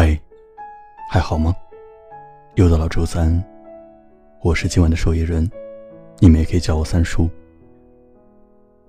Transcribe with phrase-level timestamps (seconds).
[0.00, 0.16] 嗨，
[1.10, 1.52] 还好吗？
[2.54, 3.44] 又到了周三，
[4.40, 5.50] 我是今晚的守夜人，
[6.20, 7.28] 你们也可以叫我三叔。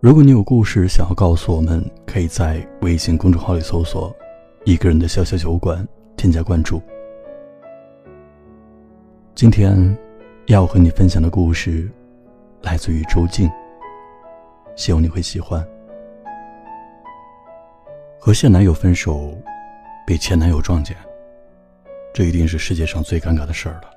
[0.02, 4.15] 如果你有故事想要告诉我们，可以在微信公众号里搜索
[4.65, 5.83] “一个人的小小酒馆”，
[6.15, 6.79] 添加关注。
[9.33, 9.97] 今天
[10.46, 11.90] 要和你分享的故事
[12.62, 13.50] 来自于周静，
[14.76, 15.68] 希望你会喜欢。
[18.20, 19.34] 和现男友分手。
[20.09, 20.98] 被前男友撞见，
[22.12, 23.91] 这一定是世界上最尴尬的事儿了。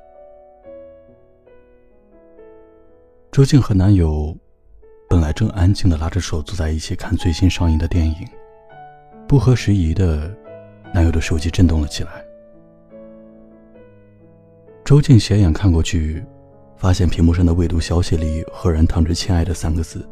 [3.31, 4.37] 周静和男友
[5.09, 8.29] 本来正安静的拉着手坐在一起看最新上映的电影，
[9.27, 10.31] 不合时宜的，
[10.93, 12.23] 男友的手机震动了起来。
[14.85, 16.23] 周静斜眼看过去，
[16.77, 20.07] 发现屏幕上的未读消息里赫然躺着“亲爱的”三个字。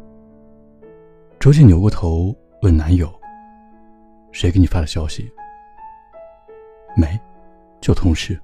[1.39, 3.07] 周静扭过头问男友
[4.33, 5.31] ：“谁给你发的消息？”
[6.95, 7.19] 没，
[7.79, 8.39] 就同事。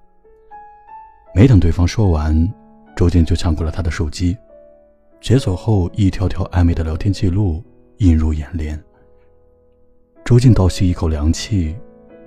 [1.34, 2.52] 没等对方说完，
[2.95, 4.36] 周静就抢过了他的手机，
[5.22, 7.64] 解锁后一条条暧昧的聊天记录
[7.98, 8.81] 映入眼帘。
[10.26, 11.76] 周静倒吸一口凉气，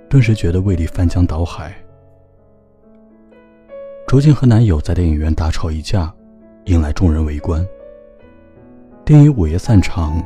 [0.09, 1.73] 顿时觉得胃里翻江倒海。
[4.07, 6.13] 周静和男友在电影院大吵一架，
[6.65, 7.65] 引来众人围观。
[9.03, 10.23] 电影午夜散场，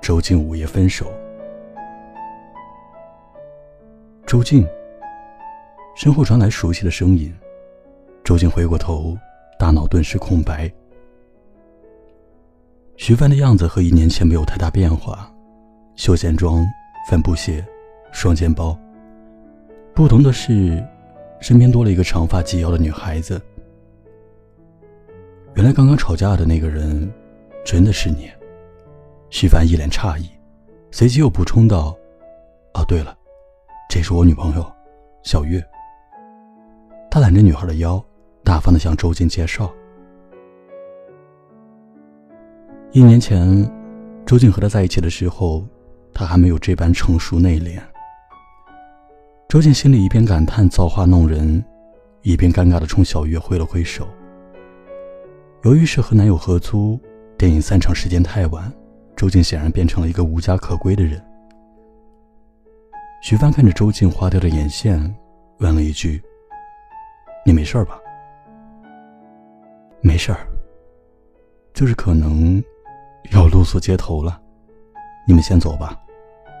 [0.00, 1.10] 周静午夜分手。
[4.26, 4.66] 周静。
[5.94, 7.32] 身后传来熟悉的声音，
[8.24, 9.16] 周静回过头，
[9.58, 10.72] 大脑顿时空白。
[12.96, 15.30] 徐帆的样子和一年前没有太大变化，
[15.94, 16.64] 休闲装、
[17.08, 17.64] 帆布鞋、
[18.10, 18.76] 双肩包。
[19.94, 20.82] 不同的是，
[21.40, 23.40] 身边多了一个长发及腰的女孩子。
[25.54, 27.12] 原来刚刚吵架的那个人，
[27.64, 28.30] 真的是你？
[29.28, 30.26] 徐帆一脸诧异，
[30.90, 31.94] 随即又补充道
[32.72, 33.16] ：“哦，对了，
[33.90, 34.72] 这是我女朋友，
[35.22, 35.62] 小月。”
[37.22, 38.04] 揽着女孩的腰，
[38.42, 39.72] 大方的向周静介绍。
[42.90, 43.64] 一年前，
[44.26, 45.64] 周静和他在一起的时候，
[46.12, 47.80] 他还没有这般成熟内敛。
[49.48, 51.64] 周静心里一边感叹造化弄人，
[52.22, 54.08] 一边尴尬的冲小月挥了挥手。
[55.62, 56.98] 由于是和男友合租，
[57.38, 58.68] 电影散场时间太晚，
[59.14, 61.24] 周静显然变成了一个无家可归的人。
[63.22, 65.14] 徐帆看着周静花掉的眼线，
[65.60, 66.20] 问了一句。
[67.44, 67.98] 你没事吧？
[70.00, 70.46] 没事儿，
[71.72, 72.62] 就是可能
[73.32, 74.40] 要露宿街头了。
[75.26, 76.00] 你们先走吧，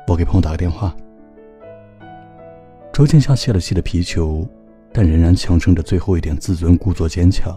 [0.08, 0.94] 我给朋友打个电话。
[2.92, 4.46] 周静像泄了气的皮球，
[4.92, 7.56] 但仍然强撑着最后一点自尊，故作坚强。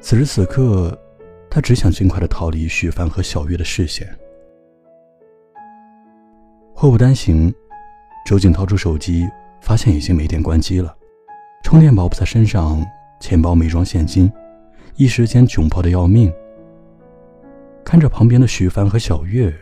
[0.00, 0.96] 此时此刻，
[1.50, 4.06] 他只想尽快的逃离许帆和小月的视线。
[6.74, 7.52] 祸不单行，
[8.24, 9.26] 周静掏出手机，
[9.60, 10.94] 发现已经没电，关机了。
[11.62, 12.84] 充电宝不在身上，
[13.20, 14.32] 钱包没装现金，
[14.96, 16.32] 一时间窘迫的要命。
[17.84, 19.54] 看着旁边的徐帆和小月，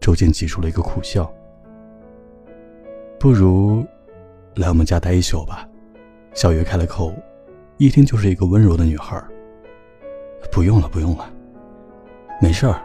[0.00, 1.30] 周静挤出了一个苦笑。
[3.18, 3.84] 不如
[4.54, 5.68] 来我们家待一宿吧。
[6.34, 7.12] 小月开了口，
[7.76, 9.22] 一听就是一个温柔的女孩。
[10.50, 11.30] 不用了，不用了，
[12.40, 12.80] 没事儿，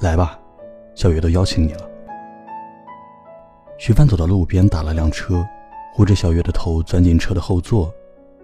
[0.00, 0.38] 来吧，
[0.94, 1.88] 小月都邀请你了。
[3.76, 5.44] 徐帆走到路边，打了辆车。
[5.92, 7.92] 护着小月的头钻进车的后座，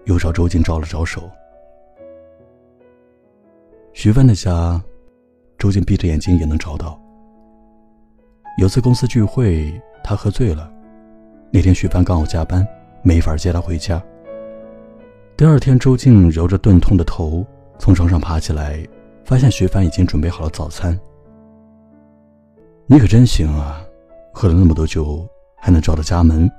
[0.05, 1.29] 又朝周静招了招手。
[3.93, 4.81] 徐帆的家，
[5.57, 6.99] 周静闭着眼睛也能找到。
[8.57, 10.69] 有次公司聚会，他喝醉了。
[11.49, 12.67] 那天徐帆刚好加班，
[13.03, 14.03] 没法接他回家。
[15.37, 17.45] 第二天，周静揉着钝痛的头
[17.79, 18.85] 从床上爬起来，
[19.23, 20.97] 发现徐帆已经准备好了早餐。
[22.85, 23.81] 你可真行啊，
[24.33, 25.25] 喝了那么多酒
[25.57, 26.49] 还能找到家门。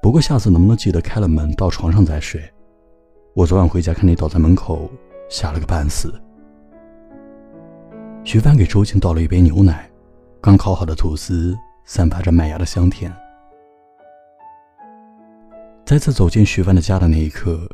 [0.00, 2.40] 不过下次能不能记得开了门到床上再睡？
[3.34, 4.90] 我昨晚回家看你倒在门口，
[5.28, 6.12] 吓了个半死。
[8.24, 9.90] 徐帆给周静倒了一杯牛奶，
[10.40, 13.12] 刚烤好的吐司散发着麦芽的香甜。
[15.84, 17.68] 再次走进徐帆的家的那一刻，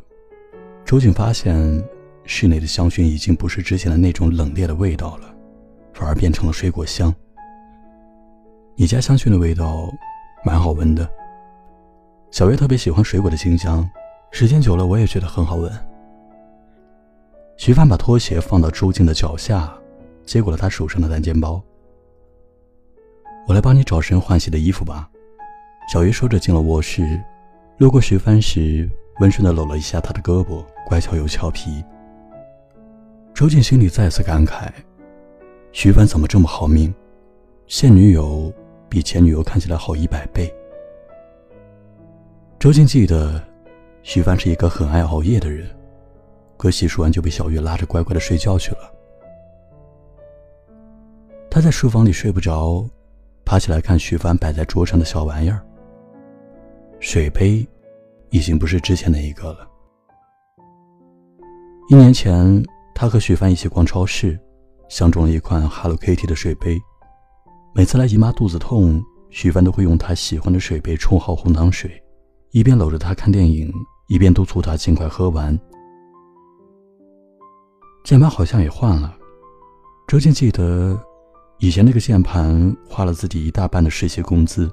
[0.84, 1.82] 周静发现
[2.24, 5.34] 室内的香薰已经不是之前的那种冷冽的味道了，
[5.92, 7.14] 反而变成了水果香。
[8.76, 9.88] 你家香薰的味道
[10.44, 11.08] 蛮好闻的。
[12.34, 13.88] 小月特别喜欢水果的清香，
[14.32, 15.72] 时间久了我也觉得很好闻。
[17.56, 19.72] 徐帆把拖鞋放到周静的脚下，
[20.26, 21.62] 接过了她手上的单肩包。
[23.46, 25.08] 我来帮你找身换洗的衣服吧。
[25.92, 27.22] 小月说着进了卧室，
[27.78, 28.90] 路过徐帆时，
[29.20, 31.84] 温顺的搂了一下他的胳膊，乖巧又俏皮。
[33.32, 34.72] 周静心里再次感慨：
[35.70, 36.92] 徐帆怎么这么好命？
[37.68, 38.52] 现女友
[38.88, 40.52] 比前女友看起来好一百倍。
[42.64, 43.38] 周静记得，
[44.02, 45.68] 徐帆是一个很爱熬夜的人，
[46.56, 48.90] 可洗漱完就被小月拉着乖乖的睡觉去了。
[51.50, 52.82] 他在书房里睡不着，
[53.44, 55.62] 爬起来看徐帆摆在桌上的小玩意儿。
[57.00, 57.68] 水杯，
[58.30, 59.68] 已经不是之前那一个了。
[61.90, 62.64] 一年前，
[62.94, 64.40] 他和徐帆一起逛超市，
[64.88, 66.80] 相中了一款 Hello Kitty 的水杯。
[67.74, 72.00] 每次来姨妈肚子痛，徐帆都会用他喜欢的水杯冲好红糖水。
[72.54, 73.68] 一边搂着他看电影，
[74.06, 75.58] 一边督促他尽快喝完。
[78.04, 79.12] 键盘好像也换了，
[80.06, 80.96] 周静记得，
[81.58, 84.70] 以前那个键盘花了自己一大半的实习工资。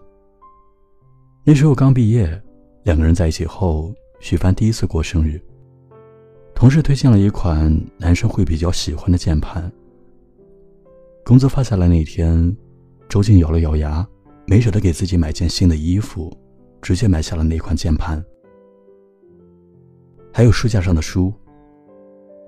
[1.44, 2.39] 那时候刚毕业，
[2.83, 5.42] 两个人在一起后，许帆第一次过生日，
[6.54, 9.72] 同事推荐了一款男生会比较喜欢的键盘。
[11.25, 12.56] 工资发下来那天，
[13.10, 14.07] 周静咬了咬牙，
[14.45, 16.31] 没舍得给自己买件新的衣服。
[16.81, 18.24] 直接买下了那款键盘，
[20.33, 21.31] 还有书架上的书。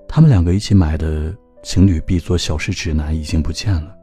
[0.08, 3.96] 他们两个一起买的情侣必做小事指南已经不见了。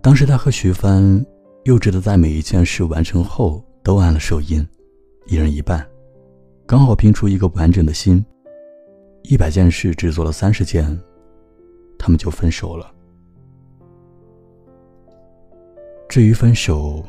[0.00, 1.24] 当时他和徐帆
[1.64, 4.66] 幼稚的在每一件事完成后都按了手印，
[5.26, 5.86] 一人一半，
[6.66, 8.24] 刚好拼出一个完整的心。
[9.22, 10.98] 一百件事只做了三十件，
[11.98, 12.92] 他们就分手了。
[16.08, 17.04] 至于分手。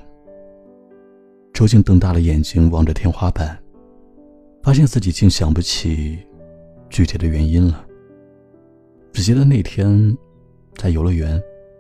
[1.60, 3.62] 周静瞪大了眼睛望着天花板，
[4.64, 6.18] 发现自己竟想不起
[6.90, 7.86] 具体的原因了。
[9.12, 10.18] 只记得那天
[10.78, 11.38] 在游乐园，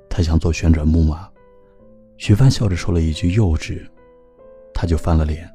[0.10, 1.30] 他想坐旋转木马，
[2.18, 3.80] 徐帆笑着说了一句“幼稚”，
[4.76, 5.50] 他就翻了脸。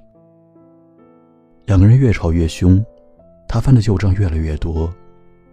[1.67, 2.83] 两个人越吵越凶，
[3.47, 4.91] 他翻的旧账越来越多，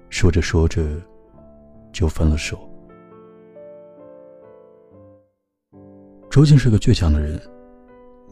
[0.08, 0.82] 说着说着
[1.92, 2.58] 就分了手。
[6.30, 7.38] 周静是个倔强的人。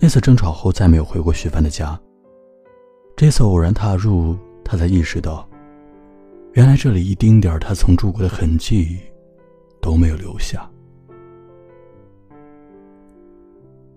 [0.02, 2.00] 那次争吵后，再没有回过徐帆的家。
[3.18, 5.48] 这次偶然踏入，他才意识到，
[6.54, 8.98] 原来这里一丁点他曾住过的痕迹
[9.82, 10.70] 都没有留下。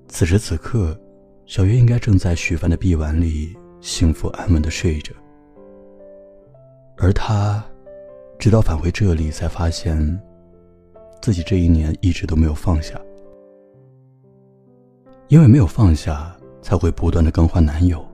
[0.09, 0.99] 此时此刻，
[1.47, 5.15] 小月应该正在徐帆的臂弯里幸福安稳的睡着，
[6.99, 7.65] 而他，
[8.41, 10.21] 直到返回这里，才发现
[11.23, 13.01] 自己这一年一直都没有放下。
[15.29, 18.07] 因为没有放下，才会不断的更换男友，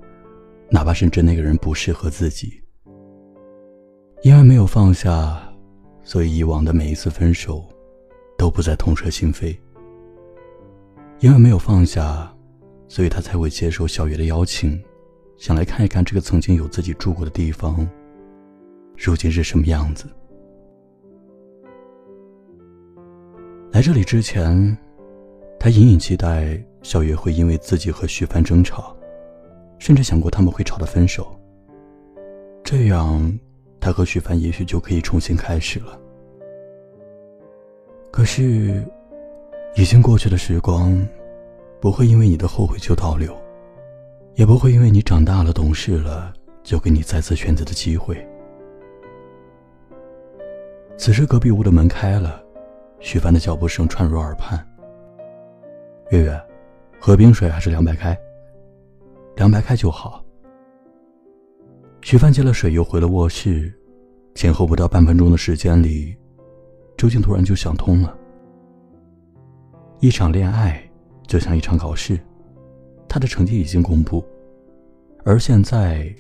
[0.71, 2.63] 哪怕甚至那个人不适合自己。
[4.23, 5.41] 因为没有放下，
[6.03, 7.65] 所以以往的每一次分手，
[8.37, 9.57] 都不再痛彻心扉。
[11.19, 12.33] 因为没有放下，
[12.87, 14.81] 所以他才会接受小月的邀请，
[15.37, 17.89] 想来看一看这个曾经有自己住过的地方，
[18.97, 20.07] 如今是什么样子。
[23.73, 24.77] 来这里之前，
[25.59, 26.65] 他隐隐期待。
[26.83, 28.97] 小月会因为自己和徐帆争吵，
[29.79, 31.29] 甚至想过他们会吵得分手。
[32.63, 33.39] 这样，
[33.81, 35.99] 他和徐帆也许就可以重新开始了。
[38.11, 38.85] 可是，
[39.75, 40.97] 已经过去的时光，
[41.81, 43.37] 不会因为你的后悔就倒流，
[44.35, 46.33] 也不会因为你长大了、懂事了，
[46.63, 48.17] 就给你再次选择的机会。
[50.97, 52.43] 此时，隔壁屋的门开了，
[52.99, 54.59] 徐帆的脚步声传入耳畔。
[56.11, 56.48] 月月。
[57.01, 58.19] 喝冰水还是凉白开？
[59.37, 60.25] 凉白开就好。
[62.03, 63.73] 徐帆接了水，又回了卧室。
[64.35, 66.17] 前后不到半分钟的时间里，
[66.97, 68.17] 周静突然就想通了。
[70.01, 70.81] 一场恋爱
[71.27, 72.19] 就像一场考试，
[73.09, 74.25] 他的成绩已经公布，
[75.25, 76.13] 而现在，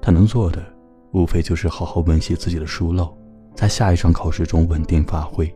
[0.00, 0.64] 他能做的
[1.12, 3.16] 无非就是好好温习自己的疏漏，
[3.54, 5.52] 在下一场考试中稳定发挥。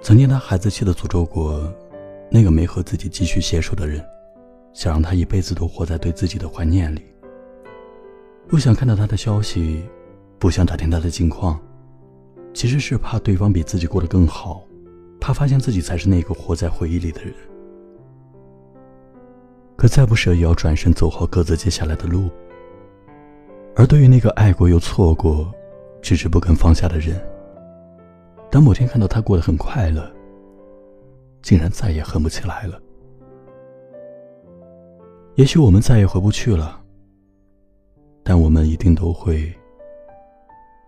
[0.00, 1.72] 曾经他孩子气的诅咒过。
[2.30, 4.04] 那个没和自己继续携手的人，
[4.72, 7.02] 想让他一辈子都活在对自己的怀念里。
[8.48, 9.82] 不想看到他的消息，
[10.38, 11.60] 不想打听他的近况，
[12.52, 14.64] 其实是怕对方比自己过得更好，
[15.20, 17.32] 怕发现自己才是那个活在回忆里的人。
[19.76, 22.28] 可再不舍也要转身走好各自接下来的路。
[23.76, 25.52] 而对于那个爱过又错过，
[26.00, 27.20] 迟迟不肯放下的人，
[28.50, 30.13] 当某天看到他过得很快乐。
[31.44, 32.80] 竟然再也恨不起来了。
[35.34, 36.80] 也许我们再也回不去了，
[38.22, 39.52] 但我们一定都会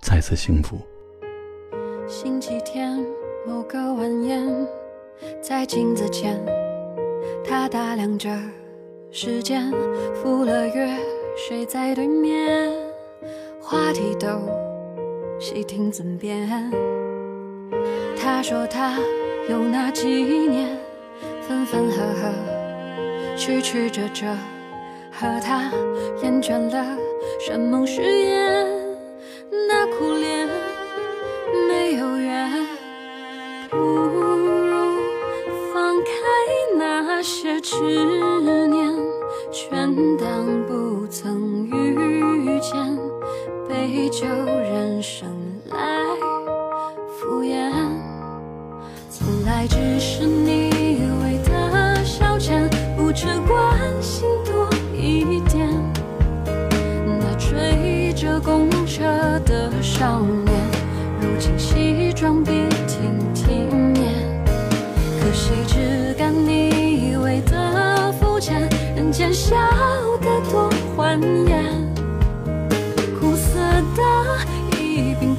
[0.01, 0.79] 再次幸福。
[2.09, 2.99] 星期天
[3.47, 4.43] 某个晚宴，
[5.43, 6.43] 在镜子前，
[7.45, 8.35] 他打量着
[9.11, 9.71] 时间，
[10.15, 10.97] 赴了约，
[11.37, 12.73] 睡在对面，
[13.61, 14.27] 话题都
[15.39, 16.49] 细听尊便。
[18.17, 18.99] 他说他。
[19.49, 20.77] 有那几年，
[21.47, 24.27] 分分合合，曲曲折折，
[25.13, 25.71] 和他
[26.23, 26.85] 厌倦了
[27.39, 28.67] 山盟誓言，
[29.69, 30.49] 那苦恋
[31.69, 32.51] 没有缘，
[33.71, 34.99] 不如
[35.73, 36.11] 放开
[36.77, 37.77] 那些执
[38.69, 38.93] 念，
[39.53, 42.99] 全当不曾遇见，
[43.69, 44.27] 杯酒
[49.69, 50.67] 只是你。
[53.19, 53.59] 只关
[54.03, 55.67] 心多一点，
[57.19, 59.03] 那追着公车
[59.47, 60.55] 的少年，
[61.19, 62.51] 如今西装笔
[62.87, 64.13] 挺体面。
[65.19, 69.57] 可惜只敢你以为的肤浅，人间笑
[70.21, 71.19] 得多欢
[71.49, 71.65] 颜。
[73.19, 73.59] 苦涩
[73.97, 75.35] 的一并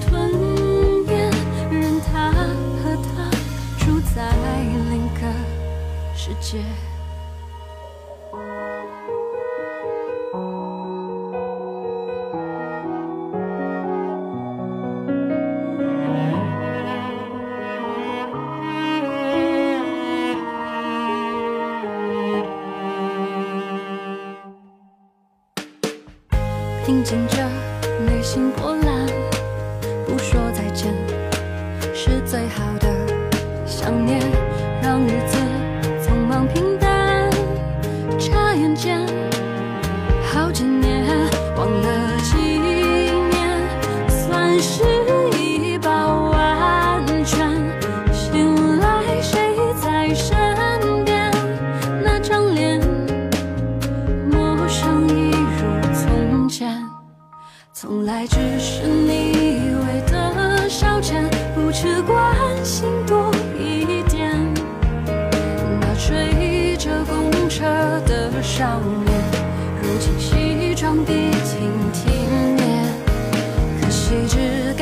[6.27, 6.61] 世界。
[26.85, 27.37] 平静着
[28.05, 29.07] 内心波澜，
[30.05, 30.93] 不说再见
[31.93, 32.89] 是最好的
[33.65, 34.19] 想念，
[34.81, 35.37] 让日子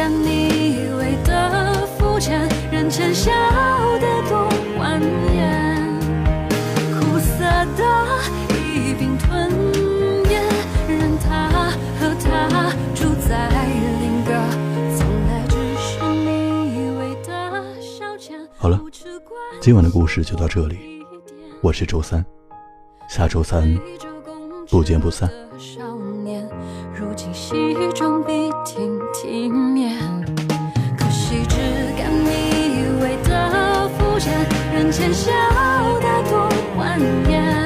[0.06, 3.32] 只干你以为的肤浅，人间笑
[4.00, 4.48] 得多
[4.78, 5.02] 欢
[5.34, 6.00] 颜。
[6.94, 7.44] 苦涩
[7.76, 7.84] 的
[8.54, 9.50] 一并吞
[10.30, 10.44] 咽，
[10.88, 12.76] 任他和他。
[13.28, 14.32] 在另个，
[14.96, 18.34] 从来只是你以为的消遣。
[18.56, 18.80] 好了，
[19.60, 21.04] 今晚的故事就到这里。
[21.62, 22.24] 我是周三，
[23.10, 23.76] 下周三
[24.70, 25.28] 不见不散。
[25.58, 26.48] 少年，
[26.98, 30.00] 如今西装笔挺体面，
[30.98, 31.58] 可惜只
[31.98, 32.30] 敢你
[32.80, 34.32] 以为的肤浅，
[34.74, 35.30] 人前笑
[36.00, 36.98] 得多欢
[37.30, 37.65] 颜。